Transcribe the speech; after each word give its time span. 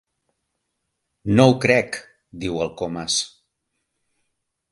No 1.39 1.45
ho 1.51 1.53
crec 1.65 1.99
—diu 2.01 2.59
el 2.65 2.73
Comas—. 2.81 3.21